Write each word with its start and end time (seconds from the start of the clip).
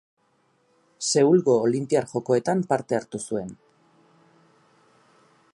Seulgo 1.07 1.57
Olinpiar 1.67 2.09
Jokoetan 2.15 2.65
parte 2.73 3.01
hartu 3.01 3.25
zuen. 3.31 3.55